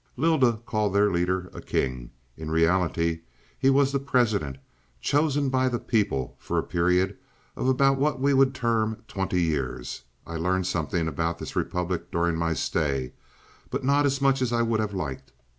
[0.17, 2.09] "Lylda called their leader a king.
[2.35, 3.19] In reality
[3.59, 4.57] he was the president,
[4.99, 7.15] chosen by the people, for a period
[7.55, 12.35] of about what we would term twenty years; I learned something about this republic during
[12.35, 13.13] my stay,
[13.69, 15.33] but not as much as I would have liked.